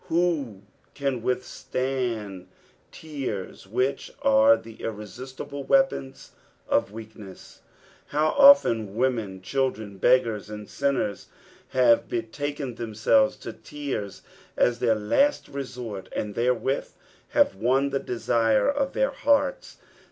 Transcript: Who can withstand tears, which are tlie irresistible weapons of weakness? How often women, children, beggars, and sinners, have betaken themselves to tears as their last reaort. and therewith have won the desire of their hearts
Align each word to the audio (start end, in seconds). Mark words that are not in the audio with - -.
Who 0.07 0.63
can 0.95 1.21
withstand 1.21 2.47
tears, 2.91 3.67
which 3.67 4.11
are 4.23 4.57
tlie 4.57 4.79
irresistible 4.79 5.63
weapons 5.63 6.31
of 6.67 6.91
weakness? 6.91 7.61
How 8.07 8.29
often 8.29 8.95
women, 8.95 9.43
children, 9.43 9.99
beggars, 9.99 10.49
and 10.49 10.67
sinners, 10.67 11.27
have 11.67 12.09
betaken 12.09 12.77
themselves 12.77 13.35
to 13.45 13.53
tears 13.53 14.23
as 14.57 14.79
their 14.79 14.95
last 14.95 15.47
reaort. 15.53 16.07
and 16.13 16.33
therewith 16.33 16.91
have 17.37 17.53
won 17.53 17.91
the 17.91 17.99
desire 17.99 18.67
of 18.67 18.93
their 18.93 19.11
hearts 19.11 19.77